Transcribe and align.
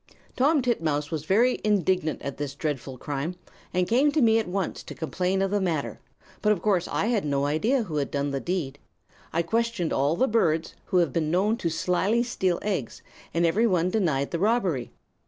"Tom 0.35 0.63
Titmouse 0.63 1.11
was 1.11 1.25
very 1.25 1.61
indignant 1.63 2.19
at 2.23 2.37
this 2.37 2.55
dreadful 2.55 2.97
crime, 2.97 3.35
and 3.71 3.87
came 3.87 4.11
to 4.11 4.19
me 4.23 4.39
at 4.39 4.47
once 4.47 4.81
to 4.81 4.95
complain 4.95 5.43
of 5.43 5.51
the 5.51 5.61
matter; 5.61 5.99
but 6.41 6.51
of 6.51 6.59
course 6.59 6.87
I 6.87 7.05
had 7.05 7.23
no 7.23 7.45
idea 7.45 7.83
who 7.83 7.97
had 7.97 8.09
done 8.09 8.31
the 8.31 8.39
deed. 8.39 8.79
I 9.31 9.43
questioned 9.43 9.93
all 9.93 10.15
the 10.15 10.27
birds 10.27 10.73
who 10.85 10.97
have 10.97 11.09
ever 11.09 11.13
been 11.13 11.29
known 11.29 11.55
to 11.57 11.69
slyly 11.69 12.23
steal 12.23 12.57
eggs, 12.63 13.03
and 13.31 13.45
every 13.45 13.67
one 13.67 13.91
denied 13.91 14.31
the 14.31 14.39
robbery. 14.39 14.89